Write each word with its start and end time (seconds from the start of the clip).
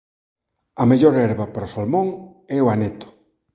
a 0.81 0.83
mellor 0.89 1.13
herba 1.21 1.45
para 1.53 1.67
o 1.67 1.71
salmón 1.73 2.07
é 2.55 2.57
o 2.65 2.69
aneto 2.75 3.07